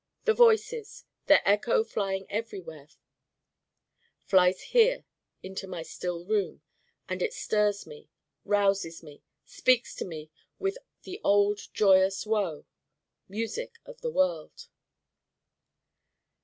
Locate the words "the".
0.25-0.33, 11.03-11.21, 14.01-14.09